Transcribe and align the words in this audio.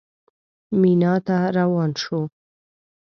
مینا 0.79 1.13
ته 1.25 1.37
روان 1.57 1.91
شوو. 2.01 2.21